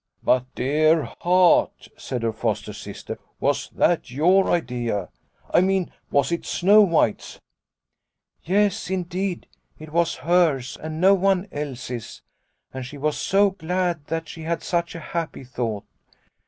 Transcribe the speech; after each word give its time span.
"But, 0.23 0.45
dear 0.55 1.03
heart," 1.19 1.87
said 1.95 2.23
her 2.23 2.33
foster 2.33 2.73
sister," 2.73 3.19
was 3.39 3.69
that 3.75 4.09
your 4.09 4.49
idea? 4.49 5.09
I 5.53 5.61
mean 5.61 5.91
was 6.09 6.31
it 6.31 6.43
Snow 6.43 6.81
White's?"" 6.81 7.39
Yes, 8.43 8.89
indeed 8.89 9.45
it 9.77 9.91
was 9.91 10.15
hers 10.25 10.75
and 10.81 10.99
no 10.99 11.13
one 11.13 11.47
else's, 11.51 12.23
and 12.73 12.83
she 12.83 12.97
was 12.97 13.15
so 13.15 13.51
glad 13.51 14.07
that 14.07 14.27
she 14.27 14.41
had 14.41 14.49
had 14.49 14.63
such 14.63 14.95
a 14.95 14.99
happy 14.99 15.43
thought. 15.43 15.85